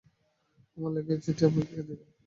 আমার 0.77 0.91
লেখা 0.95 1.11
এই 1.13 1.19
চিঠি 1.23 1.43
আপনাকে 1.47 1.71
কে 1.71 1.81
দিল? 1.87 1.99